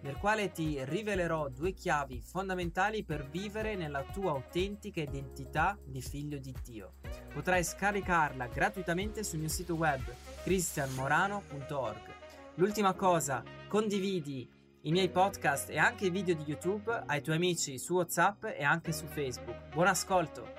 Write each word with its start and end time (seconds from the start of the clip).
nel 0.00 0.16
quale 0.16 0.50
ti 0.52 0.84
rivelerò 0.84 1.48
due 1.48 1.72
chiavi 1.72 2.20
fondamentali 2.20 3.04
per 3.04 3.28
vivere 3.28 3.74
nella 3.76 4.02
tua 4.04 4.32
autentica 4.32 5.00
identità 5.00 5.78
di 5.84 6.00
figlio 6.00 6.38
di 6.38 6.54
Dio. 6.62 6.94
Potrai 7.32 7.64
scaricarla 7.64 8.46
gratuitamente 8.46 9.22
sul 9.22 9.40
mio 9.40 9.48
sito 9.48 9.74
web 9.74 10.02
cristianmorano.org. 10.42 12.14
L'ultima 12.54 12.94
cosa, 12.94 13.42
condividi 13.68 14.48
i 14.82 14.92
miei 14.92 15.10
podcast 15.10 15.68
e 15.70 15.78
anche 15.78 16.06
i 16.06 16.10
video 16.10 16.34
di 16.34 16.44
YouTube 16.46 17.02
ai 17.06 17.20
tuoi 17.20 17.36
amici 17.36 17.78
su 17.78 17.94
WhatsApp 17.94 18.44
e 18.44 18.62
anche 18.62 18.92
su 18.92 19.04
Facebook. 19.06 19.74
Buon 19.74 19.88
ascolto! 19.88 20.55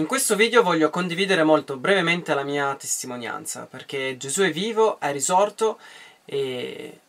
In 0.00 0.06
questo 0.06 0.34
video 0.34 0.62
voglio 0.62 0.88
condividere 0.88 1.44
molto 1.44 1.76
brevemente 1.76 2.32
la 2.32 2.42
mia 2.42 2.74
testimonianza, 2.74 3.66
perché 3.66 4.16
Gesù 4.16 4.40
è 4.40 4.50
vivo, 4.50 4.98
è 4.98 5.12
risorto 5.12 5.78
e 6.24 7.00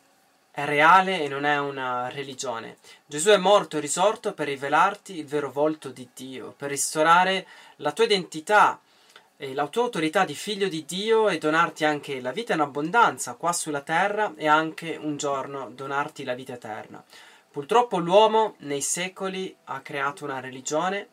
è 0.50 0.64
reale 0.66 1.22
e 1.22 1.26
non 1.26 1.46
è 1.46 1.58
una 1.58 2.10
religione. 2.10 2.76
Gesù 3.06 3.30
è 3.30 3.38
morto 3.38 3.78
e 3.78 3.80
risorto 3.80 4.34
per 4.34 4.48
rivelarti 4.48 5.18
il 5.18 5.24
vero 5.24 5.50
volto 5.50 5.88
di 5.88 6.06
Dio, 6.14 6.52
per 6.54 6.68
ristorare 6.68 7.46
la 7.76 7.92
tua 7.92 8.04
identità 8.04 8.78
e 9.38 9.54
la 9.54 9.68
tua 9.68 9.84
autorità 9.84 10.26
di 10.26 10.34
figlio 10.34 10.68
di 10.68 10.84
Dio 10.84 11.30
e 11.30 11.38
donarti 11.38 11.86
anche 11.86 12.20
la 12.20 12.30
vita 12.30 12.52
in 12.52 12.60
abbondanza 12.60 13.36
qua 13.36 13.54
sulla 13.54 13.80
terra 13.80 14.34
e 14.36 14.46
anche 14.46 14.98
un 15.00 15.16
giorno 15.16 15.70
donarti 15.70 16.24
la 16.24 16.34
vita 16.34 16.52
eterna. 16.52 17.02
Purtroppo 17.50 17.96
l'uomo 17.96 18.56
nei 18.58 18.82
secoli 18.82 19.56
ha 19.64 19.80
creato 19.80 20.24
una 20.24 20.40
religione 20.40 21.08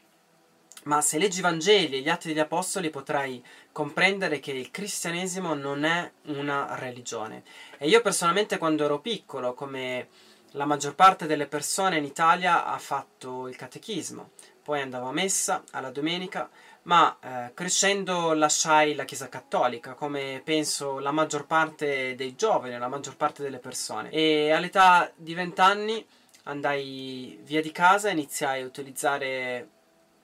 ma 0.83 1.01
se 1.01 1.17
leggi 1.17 1.39
i 1.39 1.41
Vangeli 1.41 1.97
e 1.97 2.01
gli 2.01 2.09
Atti 2.09 2.29
degli 2.29 2.39
Apostoli 2.39 2.89
potrai 2.89 3.43
comprendere 3.71 4.39
che 4.39 4.51
il 4.51 4.71
cristianesimo 4.71 5.53
non 5.53 5.83
è 5.83 6.09
una 6.27 6.75
religione. 6.75 7.43
E 7.77 7.87
io 7.87 8.01
personalmente 8.01 8.57
quando 8.57 8.85
ero 8.85 8.99
piccolo, 8.99 9.53
come 9.53 10.07
la 10.53 10.65
maggior 10.65 10.95
parte 10.95 11.27
delle 11.27 11.47
persone 11.47 11.97
in 11.97 12.05
Italia, 12.05 12.65
ha 12.65 12.77
fatto 12.77 13.47
il 13.47 13.55
catechismo, 13.55 14.31
poi 14.63 14.81
andavo 14.81 15.09
a 15.09 15.13
messa 15.13 15.63
alla 15.71 15.91
domenica, 15.91 16.49
ma 16.83 17.17
eh, 17.21 17.53
crescendo 17.53 18.33
lasciai 18.33 18.95
la 18.95 19.05
Chiesa 19.05 19.29
Cattolica, 19.29 19.93
come 19.93 20.41
penso 20.43 20.99
la 20.99 21.11
maggior 21.11 21.45
parte 21.45 22.15
dei 22.15 22.35
giovani, 22.35 22.77
la 22.77 22.87
maggior 22.87 23.15
parte 23.15 23.43
delle 23.43 23.59
persone. 23.59 24.09
E 24.09 24.51
all'età 24.51 25.11
di 25.15 25.33
vent'anni 25.33 26.03
andai 26.43 27.39
via 27.43 27.61
di 27.61 27.71
casa 27.71 28.09
e 28.09 28.13
iniziai 28.13 28.61
a 28.61 28.65
utilizzare 28.65 29.67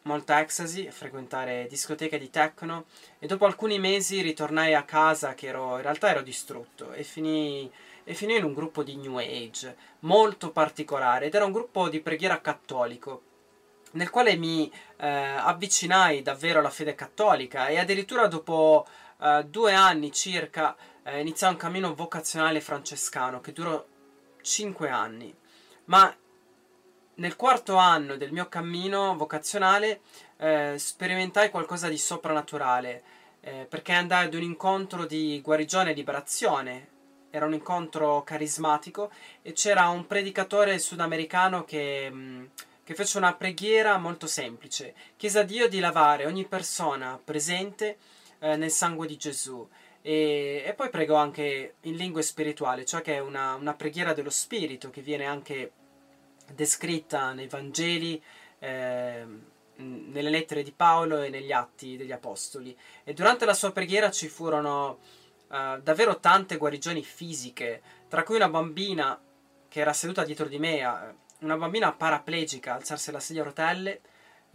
molta 0.06 0.40
ecstasy, 0.40 0.90
frequentare 0.92 1.68
discoteche 1.68 2.18
di 2.18 2.30
techno 2.30 2.86
e 3.20 3.28
dopo 3.28 3.46
alcuni 3.46 3.80
mesi 3.80 4.22
ritornai 4.22 4.74
a 4.74 4.84
casa 4.84 5.34
che 5.34 5.48
ero, 5.48 5.76
in 5.76 5.82
realtà 5.82 6.10
ero 6.10 6.22
distrutto 6.22 6.92
e 6.94 7.04
finì, 7.04 7.72
e 8.04 8.14
finì 8.14 8.38
in 8.38 8.44
un 8.44 8.54
gruppo 8.54 8.84
di 8.84 8.96
New 8.96 9.18
Age 9.18 9.76
molto 10.00 10.52
particolare 10.52 11.26
ed 11.26 11.36
era 11.36 11.46
un 11.46 11.52
gruppo 11.52 11.90
di 11.90 12.02
preghiera 12.02 12.42
cattolico 12.42 13.22
nel 13.92 14.10
quale 14.10 14.36
mi 14.36 14.72
eh, 14.98 15.08
avvicinai 15.08 16.22
davvero 16.22 16.60
alla 16.60 16.70
fede 16.70 16.96
cattolica 16.96 17.68
e 17.68 17.78
addirittura 17.78 18.28
dopo 18.28 18.86
eh, 19.22 19.46
due 19.48 19.74
anni 19.74 20.12
circa 20.12 20.76
eh, 21.04 21.22
iniziai 21.22 21.52
un 21.52 21.58
cammino 21.58 21.96
vocazionale 21.96 22.62
francescano 22.62 23.40
che 23.40 23.54
durò 23.54 23.84
cinque 24.42 24.90
anni. 24.90 25.34
Ma 25.86 26.14
nel 27.16 27.36
quarto 27.36 27.76
anno 27.78 28.18
del 28.18 28.32
mio 28.32 28.48
cammino 28.48 29.16
vocazionale 29.16 30.02
eh, 30.38 30.76
sperimentai 30.78 31.50
qualcosa 31.50 31.88
di 31.88 31.98
soprannaturale 31.98 33.04
eh, 33.42 33.66
perché 33.70 33.94
andai 33.94 34.26
ad 34.26 34.34
un 34.34 34.42
incontro 34.42 35.06
di 35.06 35.40
guarigione 35.42 35.92
e 35.92 35.94
liberazione. 35.94 36.94
Era 37.30 37.46
un 37.46 37.54
incontro 37.54 38.24
carismatico 38.24 39.12
e 39.42 39.54
c'era 39.54 39.90
un 39.90 40.08
predicatore 40.08 40.80
sudamericano 40.80 41.64
che, 41.64 42.10
mm, 42.12 42.46
che 42.84 42.96
fece 42.96 43.18
una 43.18 43.34
preghiera 43.34 43.98
molto 43.98 44.26
semplice. 44.26 44.96
Chiese 45.16 45.40
a 45.40 45.44
Dio 45.44 45.68
di 45.68 45.80
lavare 45.80 46.26
ogni 46.26 46.46
persona 46.46 47.20
presente 47.24 47.98
eh, 48.40 48.56
nel 48.56 48.72
sangue 48.72 49.06
di 49.06 49.18
Gesù. 49.18 49.68
E, 50.02 50.64
e, 50.66 50.74
poi 50.74 50.90
pregò 50.90 51.16
anche 51.16 51.76
in 51.82 51.96
lingue 51.96 52.22
spirituali, 52.22 52.86
cioè 52.86 53.02
che 53.02 53.16
è 53.16 53.20
una, 53.20 53.56
una 53.56 53.74
preghiera 53.74 54.14
dello 54.14 54.30
spirito 54.30 54.90
che 54.90 55.02
viene 55.02 55.26
anche 55.26 55.72
descritta 56.54 57.34
nei 57.34 57.48
Vangeli, 57.48 58.22
eh, 58.60 59.26
nelle 59.78 60.30
lettere 60.30 60.64
di 60.64 60.72
Paolo 60.72 61.22
e 61.22 61.30
negli 61.30 61.52
atti 61.52 61.98
degli 61.98 62.12
Apostoli. 62.12 62.78
E 63.04 63.14
durante 63.14 63.46
la 63.46 63.54
sua 63.54 63.72
preghiera 63.72 64.12
ci 64.12 64.28
furono 64.28 65.00
eh, 65.52 65.80
davvero 65.82 66.20
tante 66.20 66.58
guarigioni 66.58 67.04
fisiche, 67.04 67.82
tra 68.08 68.24
cui 68.24 68.36
una 68.36 68.50
bambina 68.50 69.20
che 69.68 69.80
era 69.80 69.94
seduta 69.94 70.24
dietro 70.24 70.48
di 70.48 70.60
me, 70.60 70.80
eh, 70.80 71.14
una 71.40 71.58
bambina 71.58 71.92
paraplegica, 71.92 72.74
alzarsi 72.74 73.10
alla 73.10 73.20
sedia 73.20 73.42
a 73.42 73.46
rotelle 73.46 74.02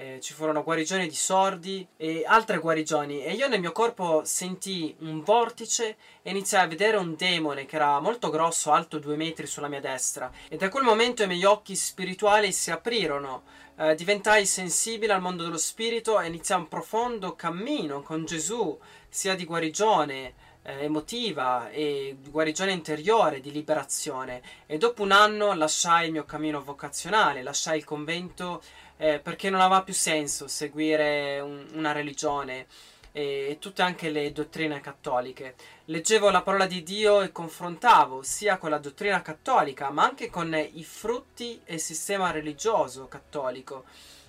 eh, 0.00 0.18
ci 0.22 0.32
furono 0.32 0.62
guarigioni 0.62 1.06
di 1.06 1.14
sordi 1.14 1.86
e 1.98 2.24
altre 2.26 2.56
guarigioni. 2.56 3.22
E 3.22 3.34
io 3.34 3.48
nel 3.48 3.60
mio 3.60 3.72
corpo 3.72 4.22
sentii 4.24 4.96
un 5.00 5.22
vortice 5.22 5.96
e 6.22 6.30
iniziai 6.30 6.64
a 6.64 6.68
vedere 6.68 6.96
un 6.96 7.14
demone 7.16 7.66
che 7.66 7.76
era 7.76 8.00
molto 8.00 8.30
grosso, 8.30 8.72
alto 8.72 8.98
due 8.98 9.16
metri 9.16 9.46
sulla 9.46 9.68
mia 9.68 9.80
destra. 9.80 10.32
E 10.48 10.56
da 10.56 10.70
quel 10.70 10.84
momento 10.84 11.22
i 11.22 11.26
miei 11.26 11.44
occhi 11.44 11.76
spirituali 11.76 12.50
si 12.50 12.70
aprirono, 12.70 13.42
eh, 13.76 13.94
diventai 13.94 14.46
sensibile 14.46 15.12
al 15.12 15.20
mondo 15.20 15.42
dello 15.42 15.58
spirito 15.58 16.18
e 16.18 16.28
iniziai 16.28 16.60
un 16.60 16.68
profondo 16.68 17.36
cammino 17.36 18.00
con 18.00 18.24
Gesù, 18.24 18.78
sia 19.06 19.34
di 19.34 19.44
guarigione, 19.44 20.32
eh, 20.62 20.84
emotiva 20.84 21.70
e 21.70 22.16
guarigione 22.28 22.72
interiore, 22.72 23.40
di 23.40 23.50
liberazione. 23.50 24.42
E 24.66 24.78
dopo 24.78 25.02
un 25.02 25.12
anno 25.12 25.54
lasciai 25.54 26.06
il 26.06 26.12
mio 26.12 26.24
cammino 26.24 26.62
vocazionale, 26.62 27.42
lasciai 27.42 27.78
il 27.78 27.84
convento 27.84 28.62
eh, 28.96 29.18
perché 29.18 29.50
non 29.50 29.60
aveva 29.60 29.82
più 29.82 29.94
senso 29.94 30.46
seguire 30.46 31.40
un, 31.40 31.66
una 31.72 31.92
religione 31.92 32.66
e, 33.12 33.46
e, 33.50 33.58
tutte 33.58 33.82
anche 33.82 34.10
le 34.10 34.32
dottrine 34.32 34.80
cattoliche. 34.80 35.54
Leggevo 35.86 36.30
la 36.30 36.42
parola 36.42 36.66
di 36.66 36.82
Dio 36.82 37.22
e 37.22 37.32
confrontavo 37.32 38.22
sia 38.22 38.58
con 38.58 38.70
la 38.70 38.78
dottrina 38.78 39.22
cattolica, 39.22 39.90
ma 39.90 40.04
anche 40.04 40.30
con 40.30 40.54
i 40.54 40.84
frutti 40.84 41.60
e 41.64 41.74
il 41.74 41.80
sistema 41.80 42.30
religioso 42.30 43.08
cattolico. 43.08 43.84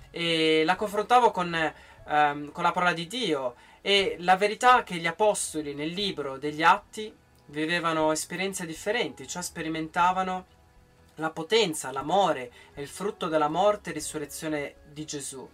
E 0.09 0.63
la 0.65 0.75
confrontavo 0.75 1.31
con, 1.31 1.53
ehm, 2.07 2.51
con 2.51 2.63
la 2.63 2.71
parola 2.71 2.93
di 2.93 3.07
Dio 3.07 3.55
e 3.81 4.15
la 4.19 4.37
verità 4.37 4.83
che 4.83 4.95
gli 4.95 5.07
apostoli 5.07 5.73
nel 5.73 5.89
libro 5.89 6.37
degli 6.37 6.61
Atti 6.61 7.13
vivevano 7.47 8.11
esperienze 8.11 8.65
differenti, 8.65 9.27
cioè 9.27 9.41
sperimentavano 9.41 10.45
la 11.15 11.31
potenza, 11.31 11.91
l'amore 11.91 12.51
e 12.73 12.81
il 12.81 12.87
frutto 12.87 13.27
della 13.27 13.49
morte 13.49 13.89
e 13.89 13.93
risurrezione 13.93 14.75
di 14.91 15.05
Gesù. 15.05 15.47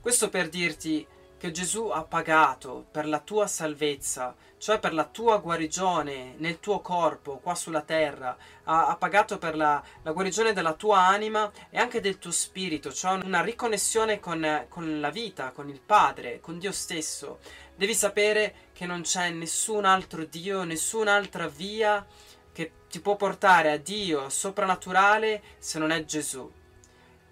Questo 0.00 0.28
per 0.28 0.48
dirti 0.48 1.06
che 1.40 1.52
Gesù 1.52 1.88
ha 1.88 2.04
pagato 2.04 2.84
per 2.90 3.08
la 3.08 3.18
tua 3.18 3.46
salvezza, 3.46 4.36
cioè 4.58 4.78
per 4.78 4.92
la 4.92 5.06
tua 5.06 5.38
guarigione 5.38 6.34
nel 6.36 6.60
tuo 6.60 6.80
corpo, 6.80 7.38
qua 7.38 7.54
sulla 7.54 7.80
terra, 7.80 8.36
ha, 8.64 8.88
ha 8.88 8.96
pagato 8.96 9.38
per 9.38 9.56
la, 9.56 9.82
la, 10.02 10.12
guarigione 10.12 10.52
della 10.52 10.74
tua 10.74 10.98
anima 10.98 11.50
e 11.70 11.78
anche 11.78 12.02
del 12.02 12.18
tuo 12.18 12.30
spirito, 12.30 12.92
cioè 12.92 13.12
una 13.12 13.40
riconnessione 13.40 14.20
con, 14.20 14.66
con 14.68 15.00
la 15.00 15.08
vita, 15.08 15.50
con 15.52 15.70
il 15.70 15.80
Padre, 15.80 16.40
con 16.40 16.58
Dio 16.58 16.72
stesso. 16.72 17.38
Devi 17.74 17.94
sapere 17.94 18.68
che 18.74 18.84
non 18.84 19.00
c'è 19.00 19.30
nessun 19.30 19.86
altro 19.86 20.26
Dio, 20.26 20.64
nessun'altra 20.64 21.48
via 21.48 22.06
che 22.52 22.70
ti 22.90 23.00
può 23.00 23.16
portare 23.16 23.70
a 23.70 23.78
Dio 23.78 24.28
soprannaturale 24.28 25.42
se 25.56 25.78
non 25.78 25.90
è 25.90 26.04
Gesù. 26.04 26.58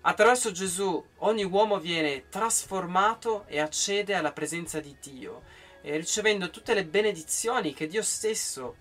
Attraverso 0.00 0.52
Gesù 0.52 1.04
ogni 1.18 1.44
uomo 1.44 1.78
viene 1.78 2.28
trasformato 2.28 3.44
e 3.46 3.60
accede 3.60 4.14
alla 4.14 4.32
presenza 4.32 4.80
di 4.80 4.96
Dio, 5.00 5.42
ricevendo 5.82 6.50
tutte 6.50 6.72
le 6.74 6.84
benedizioni 6.84 7.74
che 7.74 7.86
Dio 7.86 8.02
stesso 8.02 8.76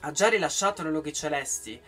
ha 0.00 0.10
già 0.10 0.28
rilasciato 0.28 0.82
nei 0.82 0.92
luoghi 0.92 1.12
celesti 1.12 1.80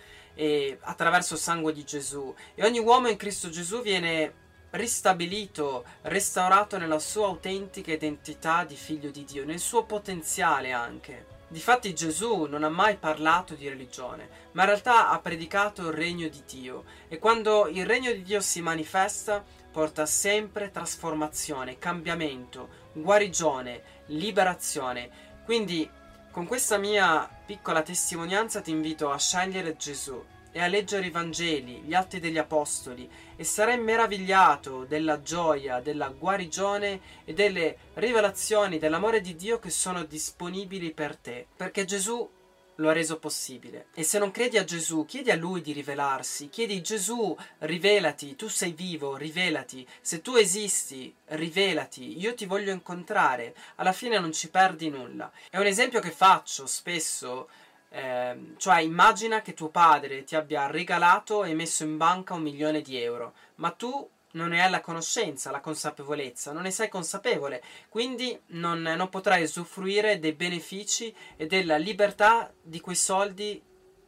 attraverso 0.81 1.35
il 1.35 1.41
sangue 1.41 1.73
di 1.73 1.85
Gesù. 1.85 2.35
E 2.55 2.65
ogni 2.65 2.79
uomo 2.79 3.09
in 3.09 3.17
Cristo 3.17 3.51
Gesù 3.51 3.83
viene 3.83 4.43
ristabilito, 4.71 5.85
restaurato 6.03 6.79
nella 6.79 6.99
sua 6.99 7.27
autentica 7.27 7.93
identità 7.93 8.65
di 8.65 8.75
figlio 8.75 9.11
di 9.11 9.25
Dio, 9.25 9.45
nel 9.45 9.61
suo 9.61 9.85
potenziale 9.85 10.73
anche. 10.73 11.34
Difatti 11.55 11.95
Gesù 11.95 12.47
non 12.47 12.65
ha 12.65 12.69
mai 12.69 12.97
parlato 12.97 13.55
di 13.55 13.69
religione, 13.69 14.29
ma 14.55 14.63
in 14.63 14.71
realtà 14.71 15.11
ha 15.11 15.21
predicato 15.21 15.83
il 15.83 15.93
regno 15.93 16.27
di 16.27 16.43
Dio 16.45 16.83
e 17.07 17.21
quando 17.21 17.69
il 17.69 17.87
regno 17.87 18.11
di 18.11 18.25
Dio 18.25 18.41
si 18.41 18.61
manifesta, 18.61 19.41
porta 19.71 20.05
sempre 20.05 20.73
trasformazione, 20.73 21.79
cambiamento, 21.79 22.91
guarigione, 22.95 23.83
liberazione. 24.07 25.09
Quindi 25.45 25.89
con 26.33 26.49
questa 26.49 26.77
mia 26.77 27.31
piccola 27.47 27.83
testimonianza 27.83 28.61
ti 28.61 28.73
invito 28.73 29.13
a 29.13 29.19
scegliere 29.21 29.77
Gesù 29.77 30.21
e 30.57 30.61
a 30.61 30.69
leggere 30.69 31.07
i 31.07 31.11
Vangeli, 31.11 31.81
gli 31.81 31.95
Atti 31.95 32.21
degli 32.21 32.39
Apostoli 32.39 33.11
e 33.35 33.43
sarai 33.43 33.77
meravigliato 33.77 34.85
della 34.85 35.21
gioia, 35.21 35.81
della 35.81 36.11
guarigione 36.17 37.01
e 37.25 37.33
delle 37.33 37.77
rivelazioni 37.95 38.79
dell'amore 38.79 39.21
di 39.21 39.35
Dio 39.35 39.59
che 39.59 39.71
sono 39.71 40.05
disponibili 40.05 40.93
per 40.93 41.17
te, 41.17 41.45
perché 41.57 41.85
Gesù 41.85 42.31
lo 42.77 42.89
ha 42.89 42.93
reso 42.93 43.19
possibile. 43.19 43.87
E 43.95 44.05
se 44.05 44.21
non 44.21 44.31
credi 44.31 44.57
a 44.57 44.65
Gesù, 44.65 45.05
chiedi 45.05 45.33
a 45.33 45.37
Lui 45.37 45.61
di 45.61 45.73
rivelarsi, 45.73 46.49
chiedi 46.49 46.81
Gesù, 46.83 47.37
rivelati, 47.59 48.37
tu 48.37 48.49
sei 48.49 48.73
vivo, 48.73 49.17
rivelati, 49.17 49.87
se 50.01 50.23
tu 50.23 50.37
esisti, 50.37 51.13
rivelati, 51.27 52.19
io 52.19 52.35
ti 52.35 52.47
voglio 52.47 52.73
incontrare, 52.73 53.55
alla 53.77 53.93
fine 53.93 54.21
non 54.21 54.33
ci 54.33 54.51
perdi 54.51 54.89
nulla. 54.89 55.31
È 55.51 55.59
un 55.59 55.67
esempio 55.67 56.01
che 56.01 56.11
faccio 56.11 56.67
spesso, 56.67 57.49
eh, 57.95 58.55
cioè 58.57 58.81
immagina 58.81 59.41
che 59.41 59.55
tuo 59.55 59.69
padre 59.69 60.25
ti 60.25 60.35
abbia 60.35 60.67
regalato 60.67 61.45
e 61.45 61.55
messo 61.55 61.85
in 61.85 61.97
banca 61.97 62.35
un 62.35 62.43
milione 62.43 62.83
di 62.83 63.01
euro, 63.01 63.35
ma 63.57 63.71
tu 63.71 64.11
non 64.33 64.49
ne 64.49 64.61
hai 64.61 64.69
la 64.69 64.81
conoscenza, 64.81 65.53
la 65.53 65.61
consapevolezza, 65.61 66.51
non 66.51 66.63
ne 66.63 66.73
sei 66.73 66.89
consapevole, 66.89 67.63
quindi 67.89 68.37
non, 68.47 68.83
non 68.83 69.09
potrai 69.09 69.45
usufruire 69.45 70.19
dei 70.19 70.33
benefici 70.33 71.15
e 71.37 71.47
della 71.47 71.77
libertà 71.77 72.53
di 72.61 72.81
quei 72.81 72.97
soldi 72.97 73.63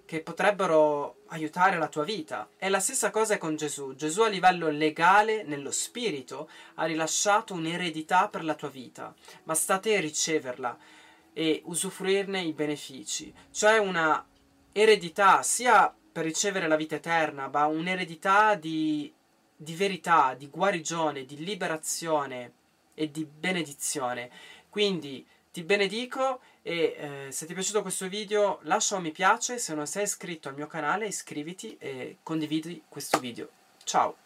che 0.04 0.20
potrebbero 0.20 1.18
aiutare 1.28 1.78
la 1.78 1.88
tua 1.88 2.02
vita. 2.02 2.48
È 2.56 2.68
la 2.68 2.80
stessa 2.80 3.10
cosa 3.10 3.38
con 3.38 3.54
Gesù. 3.54 3.94
Gesù 3.94 4.22
a 4.22 4.28
livello 4.28 4.68
legale, 4.68 5.44
nello 5.44 5.70
spirito, 5.70 6.48
ha 6.74 6.86
rilasciato 6.86 7.54
un'eredità 7.54 8.28
per 8.28 8.42
la 8.42 8.54
tua 8.54 8.68
vita, 8.68 9.14
ma 9.44 9.54
sta 9.54 9.74
a 9.74 9.78
te 9.78 10.00
riceverla 10.00 10.76
e 11.36 11.60
usufruirne 11.66 12.40
i 12.40 12.54
benefici. 12.54 13.30
Cioè 13.50 13.76
una 13.76 14.26
eredità 14.72 15.42
sia 15.42 15.94
per 16.12 16.24
ricevere 16.24 16.66
la 16.66 16.76
vita 16.76 16.94
eterna, 16.94 17.48
ma 17.48 17.66
un'eredità 17.66 18.54
di 18.54 19.12
di 19.56 19.74
verità, 19.74 20.34
di 20.34 20.48
guarigione, 20.48 21.24
di 21.24 21.42
liberazione 21.42 22.52
e 22.94 23.10
di 23.10 23.24
benedizione. 23.24 24.30
Quindi 24.68 25.26
ti 25.50 25.62
benedico 25.62 26.40
e 26.62 27.26
eh, 27.26 27.32
se 27.32 27.46
ti 27.46 27.52
è 27.52 27.54
piaciuto 27.54 27.80
questo 27.80 28.08
video 28.08 28.58
lascia 28.62 28.96
un 28.96 29.02
mi 29.02 29.12
piace, 29.12 29.58
se 29.58 29.74
non 29.74 29.86
sei 29.86 30.02
iscritto 30.02 30.48
al 30.48 30.54
mio 30.54 30.66
canale 30.66 31.06
iscriviti 31.06 31.76
e 31.78 32.18
condividi 32.22 32.82
questo 32.88 33.18
video. 33.18 33.48
Ciao! 33.84 34.25